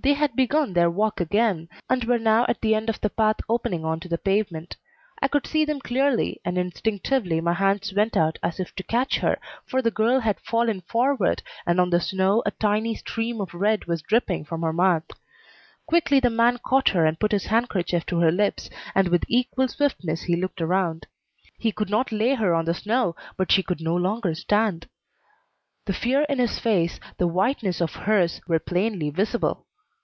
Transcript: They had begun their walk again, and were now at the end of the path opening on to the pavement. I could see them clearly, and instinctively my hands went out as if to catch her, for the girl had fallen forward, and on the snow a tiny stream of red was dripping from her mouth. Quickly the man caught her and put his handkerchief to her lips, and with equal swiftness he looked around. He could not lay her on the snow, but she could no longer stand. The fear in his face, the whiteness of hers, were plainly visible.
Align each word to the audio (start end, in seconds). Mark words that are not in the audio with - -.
They 0.00 0.12
had 0.14 0.36
begun 0.36 0.72
their 0.74 0.88
walk 0.88 1.20
again, 1.20 1.68
and 1.90 2.04
were 2.04 2.20
now 2.20 2.46
at 2.48 2.60
the 2.60 2.72
end 2.74 2.88
of 2.88 3.00
the 3.00 3.10
path 3.10 3.38
opening 3.48 3.84
on 3.84 3.98
to 4.00 4.08
the 4.08 4.16
pavement. 4.16 4.76
I 5.20 5.26
could 5.26 5.44
see 5.44 5.64
them 5.64 5.80
clearly, 5.80 6.40
and 6.44 6.56
instinctively 6.56 7.40
my 7.40 7.52
hands 7.54 7.92
went 7.92 8.16
out 8.16 8.38
as 8.40 8.60
if 8.60 8.72
to 8.76 8.84
catch 8.84 9.18
her, 9.18 9.38
for 9.66 9.82
the 9.82 9.90
girl 9.90 10.20
had 10.20 10.38
fallen 10.40 10.82
forward, 10.82 11.42
and 11.66 11.80
on 11.80 11.90
the 11.90 12.00
snow 12.00 12.44
a 12.46 12.52
tiny 12.52 12.94
stream 12.94 13.40
of 13.40 13.52
red 13.52 13.86
was 13.86 14.00
dripping 14.00 14.44
from 14.44 14.62
her 14.62 14.72
mouth. 14.72 15.02
Quickly 15.84 16.20
the 16.20 16.30
man 16.30 16.58
caught 16.64 16.90
her 16.90 17.04
and 17.04 17.18
put 17.20 17.32
his 17.32 17.46
handkerchief 17.46 18.06
to 18.06 18.20
her 18.20 18.30
lips, 18.32 18.70
and 18.94 19.08
with 19.08 19.24
equal 19.26 19.66
swiftness 19.68 20.22
he 20.22 20.36
looked 20.40 20.62
around. 20.62 21.08
He 21.58 21.72
could 21.72 21.90
not 21.90 22.12
lay 22.12 22.34
her 22.36 22.54
on 22.54 22.64
the 22.66 22.72
snow, 22.72 23.16
but 23.36 23.50
she 23.50 23.64
could 23.64 23.80
no 23.80 23.96
longer 23.96 24.32
stand. 24.36 24.88
The 25.86 25.92
fear 25.92 26.22
in 26.28 26.38
his 26.38 26.58
face, 26.60 27.00
the 27.18 27.26
whiteness 27.26 27.80
of 27.82 27.94
hers, 28.06 28.40
were 28.46 28.60
plainly 28.60 29.10
visible. 29.10 29.64